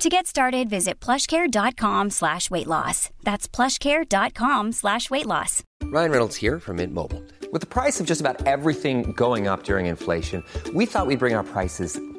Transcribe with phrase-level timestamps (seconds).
[0.00, 3.10] To get started, visit plushcare.com slash weight loss.
[3.22, 5.62] That's plushcare.com slash weight loss.
[5.82, 7.22] Ryan Reynolds here from Mint Mobile.
[7.52, 11.34] With the price of just about everything going up during inflation, we thought we'd bring
[11.34, 12.00] our prices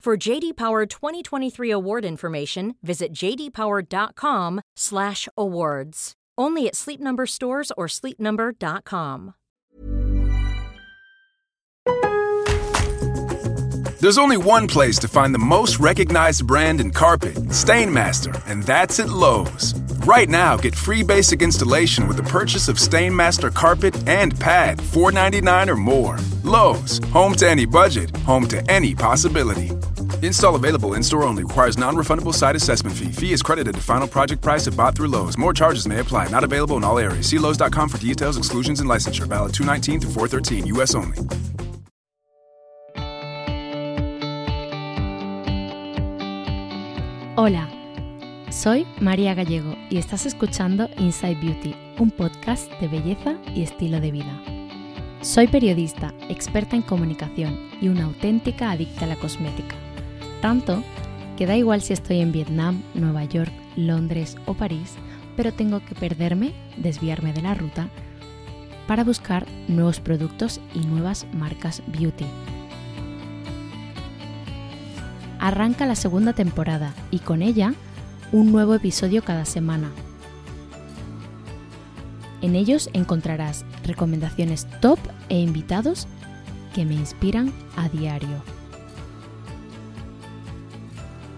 [0.00, 6.12] For JD Power 2023 award information, visit jdpower.com/awards.
[6.38, 9.34] Only at Sleep Number stores or sleepnumber.com.
[14.00, 19.00] There's only one place to find the most recognized brand in carpet, Stainmaster, and that's
[19.00, 19.74] at Lowe's.
[20.06, 25.68] Right now, get free basic installation with the purchase of Stainmaster carpet and pad, $4.99
[25.68, 26.18] or more.
[26.42, 29.72] Lowe's, home to any budget, home to any possibility.
[30.22, 33.10] Install available in store only requires non refundable site assessment fee.
[33.10, 35.38] Fee is credited to final project price if bought through Lowe's.
[35.38, 36.28] More charges may apply.
[36.28, 37.26] Not available in all areas.
[37.26, 39.26] See Lowe's.com for details, exclusions, and licensure.
[39.26, 40.94] Valid 219 through 413, U.S.
[40.94, 41.16] only.
[47.36, 47.70] Hola,
[48.50, 54.10] soy María Gallego y estás escuchando Inside Beauty, un podcast de belleza y estilo de
[54.10, 54.42] vida.
[55.22, 59.74] Soy periodista, experta en comunicación y una auténtica adicta a la cosmética.
[60.40, 60.82] Tanto
[61.36, 64.94] que da igual si estoy en Vietnam, Nueva York, Londres o París,
[65.36, 67.88] pero tengo que perderme, desviarme de la ruta,
[68.86, 72.26] para buscar nuevos productos y nuevas marcas beauty.
[75.38, 77.72] Arranca la segunda temporada y con ella
[78.32, 79.90] un nuevo episodio cada semana.
[82.42, 84.98] En ellos encontrarás recomendaciones top
[85.28, 86.06] e invitados
[86.74, 88.59] que me inspiran a diario.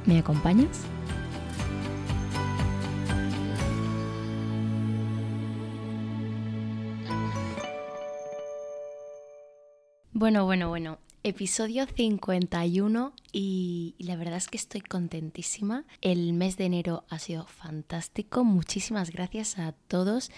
[0.06, 0.84] ¿Me acompañas?
[10.12, 10.98] Bueno, bueno, bueno.
[11.24, 15.84] Episodio 51 y la verdad es que estoy contentísima.
[16.00, 18.42] El mes de enero ha sido fantástico.
[18.42, 20.32] Muchísimas gracias a todos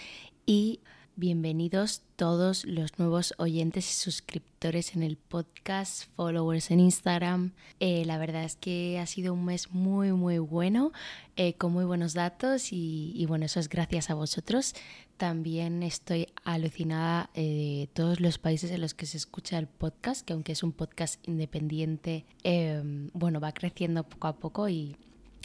[0.45, 0.81] y
[1.17, 7.53] bienvenidos todos los nuevos oyentes y suscriptores en el podcast, followers en Instagram.
[7.79, 10.93] Eh, la verdad es que ha sido un mes muy muy bueno,
[11.37, 14.75] eh, con muy buenos datos y, bueno, eso es gracias a vosotros.
[15.17, 20.33] También estoy alucinada de todos los países en los que se escucha el podcast, que
[20.33, 22.83] aunque es un podcast independiente, eh,
[23.13, 24.97] bueno, va creciendo poco a poco y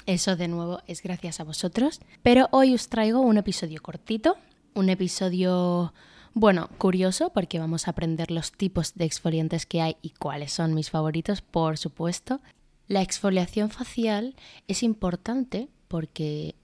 [0.07, 1.99] eso de nuevo es gracias a vosotros.
[2.23, 4.37] Pero hoy os traigo un episodio cortito,
[4.73, 5.93] un episodio,
[6.33, 10.73] bueno, curioso porque vamos a aprender los tipos de exfoliantes que hay y cuáles son
[10.73, 12.41] mis favoritos, por supuesto.
[12.87, 14.35] La exfoliación facial
[14.67, 16.55] es importante porque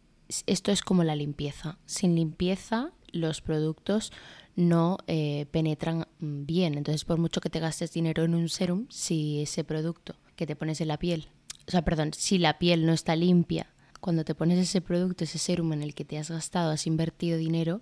[0.47, 1.77] esto es como la limpieza.
[1.85, 4.11] Sin limpieza los productos
[4.55, 6.75] no eh, penetran bien.
[6.75, 10.55] Entonces, por mucho que te gastes dinero en un serum, si ese producto que te
[10.55, 11.27] pones en la piel,
[11.67, 13.67] o sea, perdón, si la piel no está limpia,
[13.99, 17.37] cuando te pones ese producto, ese serum en el que te has gastado, has invertido
[17.37, 17.81] dinero,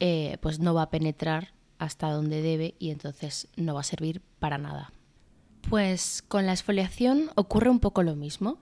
[0.00, 4.20] eh, pues no va a penetrar hasta donde debe y entonces no va a servir
[4.38, 4.92] para nada.
[5.68, 8.58] Pues con la exfoliación ocurre un poco lo mismo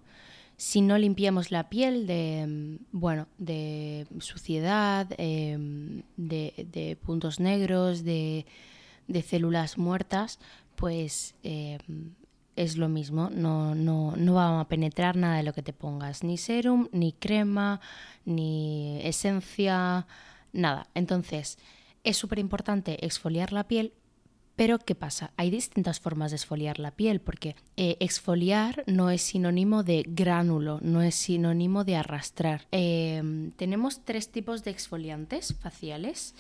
[0.59, 8.45] si no limpiamos la piel de, bueno, de suciedad, em, de, puntos negros, de,
[9.25, 10.41] células muertas,
[10.75, 12.15] pues em,
[12.57, 16.25] es lo mismo, no, no, no va a penetrar nada de lo que te pongas,
[16.25, 17.81] ni serum, ni crema,
[18.25, 20.09] ni esencia,
[20.53, 20.89] nada.
[20.95, 21.59] Entonces,
[22.05, 23.93] es súper importante exfoliar la piel,
[24.59, 25.31] Pero ¿qué pasa?
[25.37, 30.81] Hay distintas formas de exfoliar la piel porque eh, exfoliar no es sinónimo de gránulo,
[30.83, 32.67] no es sinónimo de arrastrar.
[32.73, 36.35] Em, tenemos tres tipos de exfoliantes faciales.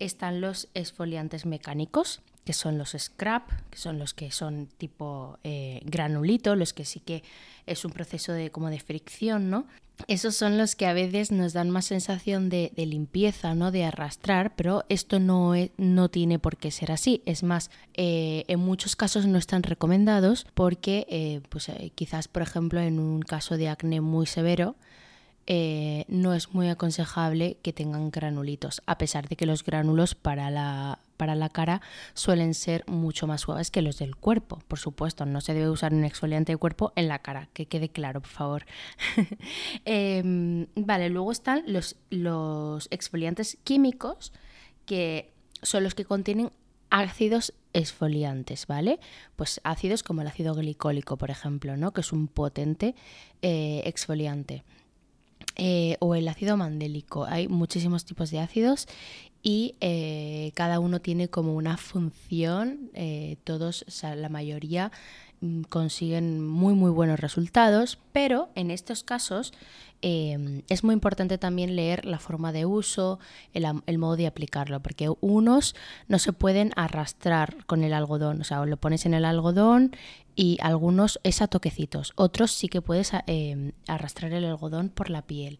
[0.00, 5.80] Están los exfoliantes mecánicos, que son los scrap, que son los que son tipo eh,
[5.84, 7.22] granulito, los que sí que
[7.66, 9.66] es un proceso de como de fricción, ¿no?
[10.08, 13.70] Esos son los que a veces nos dan más sensación de, limpieza, ¿no?
[13.70, 17.22] De arrastrar, pero esto no, no tiene por qué ser así.
[17.24, 22.80] Es más, eh, en muchos casos no están recomendados porque, eh, pues, quizás, por ejemplo,
[22.80, 24.74] en un caso de acné muy severo,
[25.46, 30.98] no es muy aconsejable que tengan granulitos, a pesar de que los gránulos para la
[31.22, 31.82] para la cara
[32.14, 34.58] suelen ser mucho más suaves que los del cuerpo.
[34.66, 37.90] Por supuesto, no se debe usar un exfoliante de cuerpo en la cara, que quede
[37.90, 38.66] claro, por favor.
[39.84, 44.32] Em, vale, luego están los, los exfoliantes químicos,
[44.84, 46.50] que son los que contienen
[46.90, 48.98] ácidos exfoliantes, ¿vale?
[49.36, 51.92] Pues ácidos como el ácido glicólico, por ejemplo, ¿no?
[51.92, 52.96] Que es un potente
[53.42, 54.64] eh, exfoliante.
[55.56, 57.26] Eh, o el ácido mandélico.
[57.26, 58.88] Hay muchísimos tipos de ácidos
[59.42, 64.92] y eh, cada uno tiene como una función, eh, todos, la mayoría
[65.40, 69.52] mm, consiguen muy muy buenos resultados, pero en estos casos
[70.02, 73.18] em, es muy importante también leer la forma de uso,
[73.54, 75.74] el, modo de aplicarlo, porque unos
[76.08, 79.96] no se pueden arrastrar con el algodón, o sea, lo pones en el algodón
[80.34, 85.22] y algunos es a toquecitos, otros sí que puedes em, arrastrar el algodón por la
[85.22, 85.58] piel.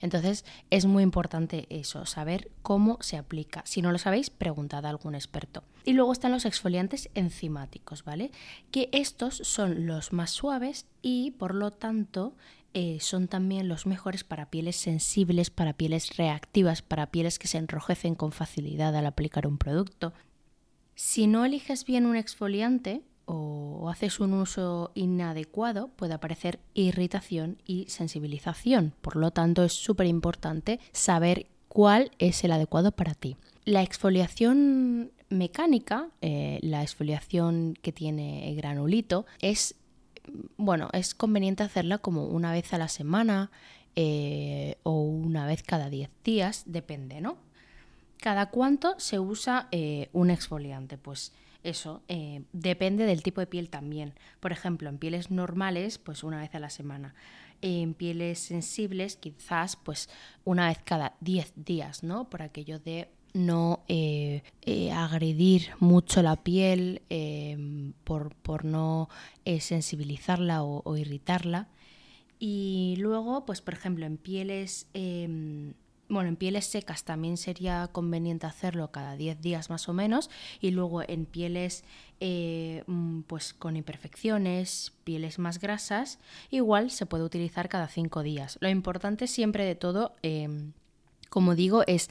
[0.00, 3.62] Entonces es muy importante eso, saber cómo se aplica.
[3.64, 5.64] Si no lo sabéis, preguntad a algún experto.
[5.84, 8.30] Y luego están los exfoliantes enzimáticos, ¿vale?
[8.70, 12.34] Que estos son los más suaves y por lo tanto
[12.74, 17.58] eh, son también los mejores para pieles sensibles, para pieles reactivas, para pieles que se
[17.58, 20.12] enrojecen con facilidad al aplicar un producto.
[20.94, 27.86] Si no eliges bien un exfoliante, o haces un uso inadecuado, puede aparecer irritación y
[27.88, 28.92] sensibilización.
[29.00, 33.36] Por lo tanto, es súper importante saber cuál es el adecuado para ti.
[33.64, 39.74] La exfoliación mecánica, eh, la exfoliación que tiene el granulito, es
[40.56, 43.50] bueno, es conveniente hacerla como una vez a la semana
[43.96, 47.36] eh, o una vez cada 10 días, depende, ¿no?
[48.18, 50.96] ¿Cada cuánto se usa eh, un exfoliante?
[50.98, 51.32] Pues
[51.62, 54.14] eso eh, depende del tipo de piel también.
[54.40, 57.14] Por ejemplo, en pieles normales, pues una vez a la semana.
[57.62, 60.08] En pieles sensibles, quizás pues
[60.44, 62.28] una vez cada 10 días, ¿no?
[62.28, 67.02] Por aquello de no eh, eh, agredir mucho la piel,
[68.04, 69.08] por, por, no
[69.44, 71.68] sensibilizarla o, irritarla.
[72.38, 75.74] Y luego, pues por ejemplo, en pieles em,
[76.08, 80.70] bueno, en pieles secas también sería conveniente hacerlo cada 10 días más o menos y
[80.70, 81.84] luego en pieles
[82.20, 86.18] eh, mm, pues con imperfecciones, pieles más grasas,
[86.50, 88.58] igual se puede utilizar cada 5 días.
[88.60, 90.72] Lo importante siempre de todo, em,
[91.30, 92.10] como digo, es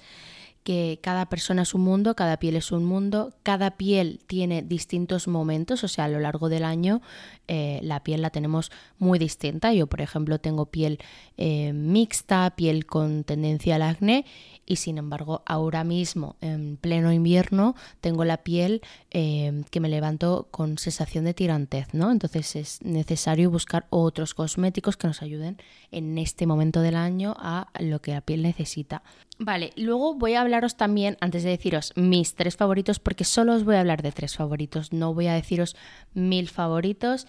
[0.63, 5.27] que cada persona es un mundo, cada piel es un mundo, cada piel tiene distintos
[5.27, 7.01] momentos, o sea, a lo largo del año
[7.47, 9.73] eh, la piel la tenemos muy distinta.
[9.73, 10.99] Yo, por ejemplo, tengo piel
[11.37, 14.25] eh, mixta, piel con tendencia al acné
[14.65, 18.81] y sin embargo ahora mismo en pleno invierno tengo la piel
[19.11, 22.11] eh, que me levanto con sensación de tirantez, ¿no?
[22.11, 25.57] Entonces es necesario buscar otros cosméticos que nos ayuden
[25.91, 29.03] en este momento del año a lo que la piel necesita.
[29.39, 33.63] Vale, luego voy a hablaros también, antes de deciros mis tres favoritos, porque solo os
[33.63, 35.75] voy a hablar de tres favoritos, no voy a deciros
[36.13, 37.27] mil favoritos,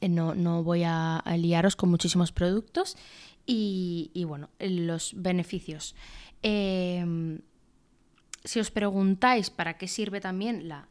[0.00, 2.96] eh, no, no voy a, liaros con muchísimos productos
[3.46, 5.94] y, y bueno, los beneficios.
[6.42, 7.40] Em,
[8.44, 10.86] si os preguntáis para qué sirve también la,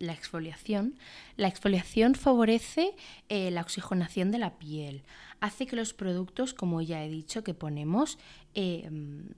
[0.00, 0.98] exfoliación,
[1.36, 2.96] la exfoliación favorece
[3.28, 5.04] eh, la oxigenación de la piel,
[5.40, 8.18] hace que los productos, como ya he dicho, que ponemos
[8.54, 9.28] em,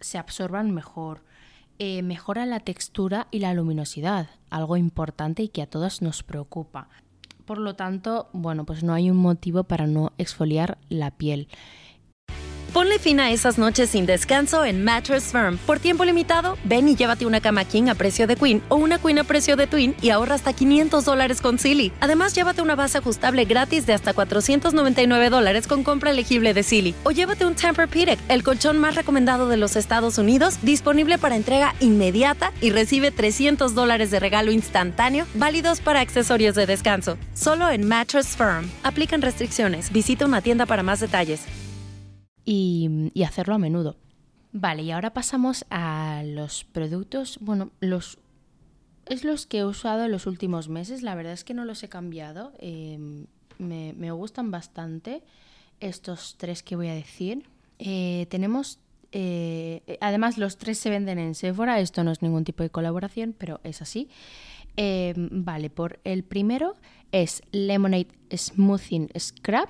[0.00, 1.22] se absorban mejor,
[1.78, 6.88] eh, mejora la textura y la luminosidad, algo importante y que a todas nos preocupa.
[7.44, 11.48] Por lo tanto, bueno, pues no hay un motivo para no exfoliar la piel.
[12.72, 15.58] Ponle fin a esas noches sin descanso en Mattress Firm.
[15.58, 18.98] Por tiempo limitado, ven y llévate una cama king a precio de queen o una
[18.98, 21.92] queen a precio de twin y ahorra hasta 500 dólares con Silly.
[22.00, 26.94] Además, llévate una base ajustable gratis de hasta 499 dólares con compra elegible de Silly.
[27.04, 31.74] O llévate un Tempur-Pedic, el colchón más recomendado de los Estados Unidos, disponible para entrega
[31.80, 37.18] inmediata y recibe 300 dólares de regalo instantáneo, válidos para accesorios de descanso.
[37.34, 38.70] Solo en Mattress Firm.
[38.82, 39.92] Aplican restricciones.
[39.92, 41.42] Visita una tienda para más detalles
[42.44, 43.96] y, hacerlo a menudo.
[44.52, 48.18] Vale, y ahora pasamos a los productos, bueno, los
[49.06, 51.02] es los que he usado en los últimos meses.
[51.02, 52.52] La verdad es que no los he cambiado.
[52.58, 53.26] Em,
[53.58, 55.24] me, gustan bastante
[55.80, 57.44] estos tres que voy a decir.
[57.78, 58.78] Eh, tenemos
[59.12, 61.78] eh, además, los tres se venden en Sephora.
[61.80, 64.08] Esto no es ningún tipo de colaboración, pero es así.
[64.76, 66.76] Eh, vale, por el primero
[67.12, 69.68] es Lemonade Smoothing Scrub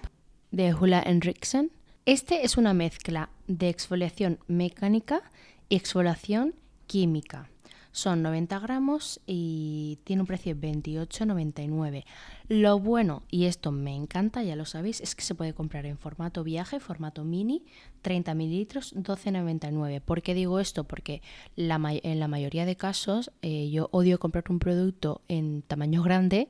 [0.52, 1.73] de Hula Henriksen.
[2.04, 5.23] Este es una mezcla de exfoliación mecánica
[5.68, 6.56] y exfoliación
[6.88, 7.49] química.
[7.92, 12.04] Son 90 gramos y tiene un precio de 28,99.
[12.49, 15.97] Lo bueno, y esto me encanta, ya lo sabéis, es que se puede comprar en
[15.97, 17.62] formato viaje, formato mini,
[18.00, 20.00] 30 mililitros, 12,99.
[20.00, 20.82] ¿Por qué digo esto?
[20.82, 21.23] Porque
[21.56, 26.49] en la mayoría de casos eh, yo odio comprar un producto en tamaño grande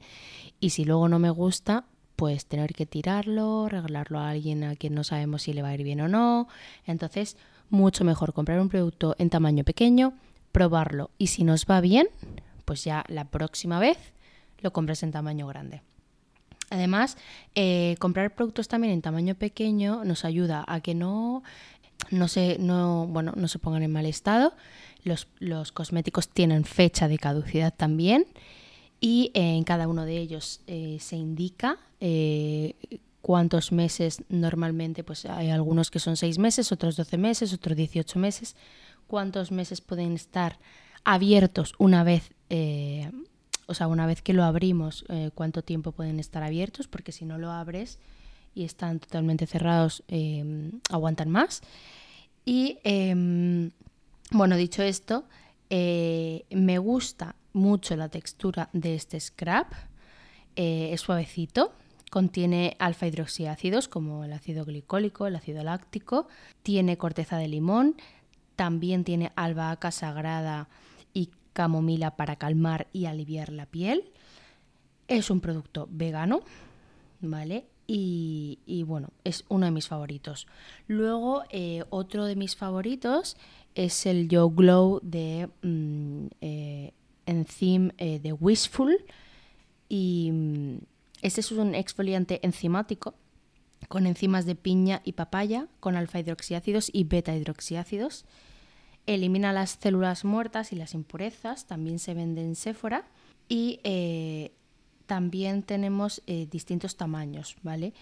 [0.60, 1.84] y si luego no me gusta,
[2.22, 5.74] pues tener que tirarlo, regalarlo a alguien a quien no sabemos si le va a
[5.74, 6.46] ir bien o no.
[6.86, 7.36] Entonces,
[7.68, 10.12] mucho mejor comprar un producto en tamaño pequeño
[10.52, 12.06] probarlo y si nos va bien,
[12.64, 13.98] pues ya la próxima vez
[14.60, 15.82] lo compras en tamaño grande.
[16.70, 17.16] Además,
[17.56, 21.42] eh, comprar productos también en tamaño pequeño nos ayuda a que no,
[22.12, 24.54] no, se, no, bueno, no se pongan en mal estado.
[25.02, 28.26] Los, los cosméticos tienen fecha de caducidad también
[29.02, 31.78] y eh, en cada uno de ellos eh, se indica
[33.20, 38.18] cuántos meses normalmente, pues hay algunos que son 6 meses, otros 12 meses, otros 18
[38.18, 38.56] meses
[39.12, 40.58] cuántos meses pueden estar
[41.04, 43.10] abiertos una vez, eh,
[43.66, 47.26] o sea, una vez que lo abrimos, eh, cuánto tiempo pueden estar abiertos, porque si
[47.26, 47.98] no lo abres
[48.54, 51.60] y están totalmente cerrados, eh, aguantan más.
[52.46, 53.72] Y em,
[54.30, 55.24] bueno, dicho esto,
[55.68, 59.72] me gusta mucho la textura de este scrap.
[60.56, 61.72] es suavecito,
[62.10, 66.28] contiene alfa hidroxiácidos como el ácido glicólico, el ácido láctico,
[66.62, 67.96] tiene corteza de limón,
[68.54, 70.68] también tiene albahaca sagrada
[71.14, 74.12] y camomila para calmar y aliviar la piel.
[75.08, 76.40] Es un producto vegano,
[77.20, 77.66] ¿vale?
[77.86, 80.46] Y, bueno, es uno de mis favoritos.
[80.86, 83.36] Luego, eh, otro de mis favoritos
[83.74, 86.61] es el Yo Glow de mm, eh,
[87.98, 89.04] eh, de Wishful.
[89.88, 90.32] Y
[91.20, 93.14] este es un exfoliante enzimático
[93.88, 98.24] con enzimas de piña y papaya, con alfa hidroxiácidos y beta hidroxiácidos.
[99.06, 103.04] Elimina las células muertas y las impurezas, también se vende en Sephora.
[103.48, 104.52] Y eh,
[105.06, 107.92] también tenemos eh, distintos tamaños, ¿vale?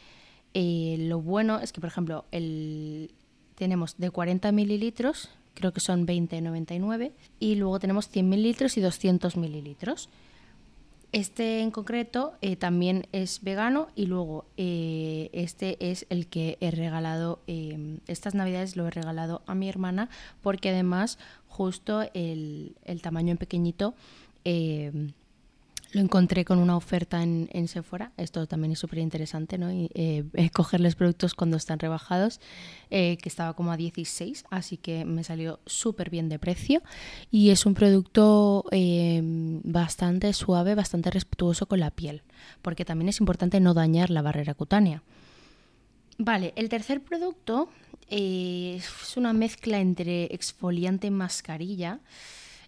[0.53, 3.15] Lo bueno es que, por ejemplo, el,
[3.61, 9.37] tenemos de 40 mililitros, creo que son 20,99, y luego tenemos 100 mililitros y 200
[9.37, 10.09] mililitros.
[11.12, 16.71] Este en concreto eh, también es vegano y luego eh, este es el que he
[16.71, 20.09] regalado, em, estas navidades lo he regalado a mi hermana
[20.40, 23.95] porque además justo el, el tamaño en pequeñito
[25.92, 28.12] lo encontré con una oferta en, Sephora.
[28.16, 29.73] Esto también es súper interesante, ¿no?
[29.73, 32.40] Y, eh, cogerles productos cuando están rebajados,
[32.90, 36.82] eh, que estaba como a 16, así que me salió súper bien de precio.
[37.30, 42.23] Y es un producto eh, bastante suave, bastante respetuoso con la piel,
[42.62, 45.02] porque también es importante no dañar la barrera cutánea.
[46.18, 47.68] Vale, el tercer producto
[48.09, 52.00] es una mezcla entre exfoliante y mascarilla.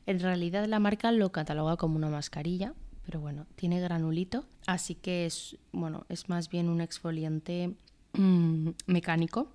[0.07, 2.75] En realidad la marca lo cataloga como una mascarilla,
[3.05, 7.75] pero bueno, tiene granulito, así que es, bueno, es más bien un exfoliante
[8.15, 9.49] mm, mecánico.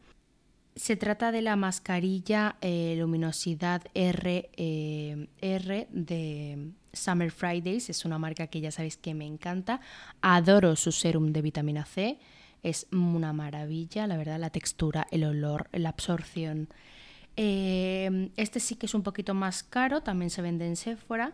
[0.75, 8.19] Se trata de la mascarilla eh, luminosidad R, eh, R de Summer Fridays, es una
[8.19, 9.81] marca que ya sabéis que me encanta.
[10.21, 12.19] Adoro su serum de vitamina C,
[12.63, 16.69] es una maravilla, la verdad, la textura, el olor, la absorción.
[17.37, 21.33] Eh, este sí que es un poquito más caro, también se vende en Sephora.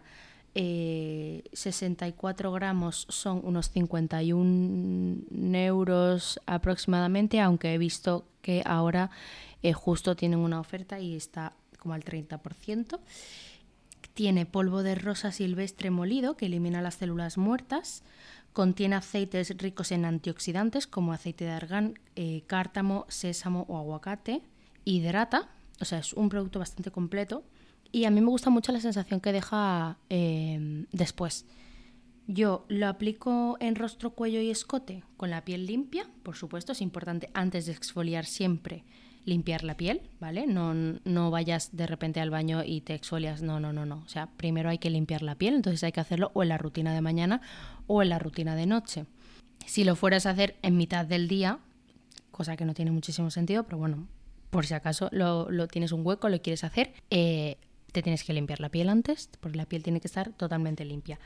[0.55, 9.09] 64 eh, gramos son unos 51 euros aproximadamente, aunque he visto que ahora
[9.63, 12.99] eh, justo tienen una oferta y está como al 30%.
[14.13, 18.03] Tiene polvo de rosa silvestre molido que elimina las células muertas.
[18.51, 24.43] Contiene aceites ricos en antioxidantes como aceite de argán, eh, cártamo, sésamo o aguacate.
[24.85, 27.43] Hidrata, o sea, es un producto bastante completo
[27.93, 31.45] y a mí me gusta mucho la sensación que deja em, después.
[32.27, 36.81] Yo lo aplico en rostro, cuello y escote con la piel limpia, por supuesto, es
[36.81, 38.83] importante antes de exfoliar siempre
[39.25, 40.47] limpiar la piel, ¿vale?
[40.47, 44.01] No, no vayas de repente al baño y te exfolias, no, no, no, no.
[44.05, 46.57] O sea, primero hay que limpiar la piel, entonces hay que hacerlo o en la
[46.57, 47.41] rutina de mañana
[47.87, 49.05] o en la rutina de noche.
[49.65, 51.59] Si lo fueras a hacer en mitad del día,
[52.31, 54.07] cosa que no tiene muchísimo sentido, pero bueno,
[54.49, 57.57] por si acaso lo, tienes un hueco, lo quieres hacer, eh,
[57.93, 61.19] te tienes que limpiar la piel antes, porque la piel tiene que estar totalmente limpia.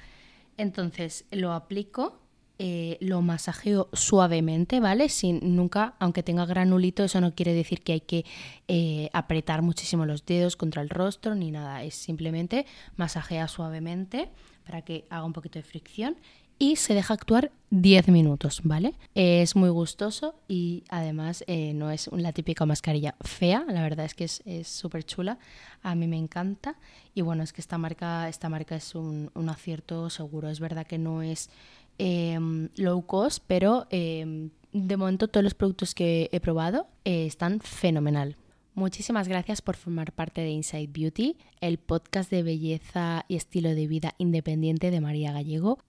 [0.58, 2.20] Entonces lo aplico,
[2.60, 5.10] eh, lo masajeo suavemente, ¿vale?
[5.10, 8.26] Sin nunca, aunque tenga granulito, eso no quiere decir que hay que
[8.68, 11.84] eh, apretar muchísimo los dedos contra el rostro ni nada.
[11.84, 12.66] Es simplemente
[12.98, 14.30] masajea suavemente
[14.66, 16.18] para que haga un poquito de fricción
[16.60, 18.94] y se deja actuar 10 minutos, ¿vale?
[19.14, 24.14] Es muy gustoso y además eh, no es la típica mascarilla fea, la verdad es
[24.14, 25.38] que es súper chula,
[25.84, 26.78] a mí me encanta
[27.14, 30.98] y bueno, es que esta marca, esta marca es un, acierto seguro, es verdad que
[30.98, 31.50] no es
[31.98, 37.60] em, low cost, pero em, de momento todos los productos que he probado eh, están
[37.60, 38.38] fenomenal.
[38.76, 43.88] Muchísimas gracias por formar parte de Inside Beauty, el podcast de belleza y estilo de
[43.88, 45.80] vida independiente de María Gallego.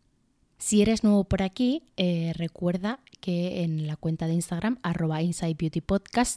[0.58, 5.56] Si eres nuevo por aquí, eh, recuerda que en la cuenta de Instagram, arroba Inside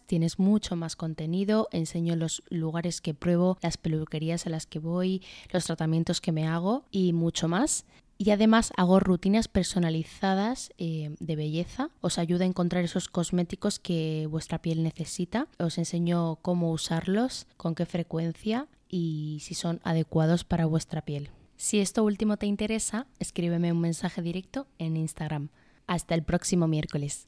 [0.05, 1.67] tienes mucho más contenido.
[1.71, 6.47] Enseño los lugares que pruebo, las peluquerías a las que voy, los tratamientos que me
[6.47, 7.85] hago y mucho más.
[8.19, 11.89] Y además hago rutinas personalizadas eh, de belleza.
[12.01, 15.47] Os ayuda a encontrar esos cosméticos que vuestra piel necesita.
[15.57, 21.31] Os enseño cómo usarlos, con qué frecuencia y si son adecuados para vuestra piel.
[21.61, 25.49] Si esto último te interesa, escríbeme un mensaje directo en Instagram.
[25.85, 27.27] Hasta el próximo miércoles.